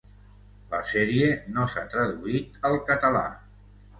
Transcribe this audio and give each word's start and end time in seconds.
La 0.71 0.79
sèrie 0.91 1.27
no 1.57 1.67
s'ha 1.73 1.83
traduït 1.95 2.57
al 2.71 2.81
català. 2.91 3.25